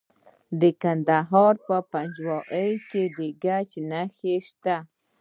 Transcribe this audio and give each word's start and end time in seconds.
د 0.61 0.63
کندهار 0.81 1.53
په 1.67 1.75
پنجوايي 1.91 2.73
کې 2.89 3.03
د 3.17 3.19
ګچ 3.43 3.71
نښې 3.91 4.35
شته. 4.47 4.77